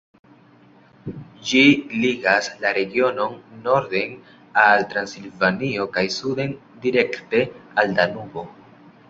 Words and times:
Ĝi 1.49 1.59
ligas 2.05 2.47
la 2.63 2.71
regionon 2.77 3.35
norden 3.67 4.17
al 4.63 4.87
Transilvanio 4.95 5.87
kaj 5.99 6.07
suden 6.17 6.57
direkte 6.89 7.45
al 7.85 7.95
Danubo. 8.01 8.49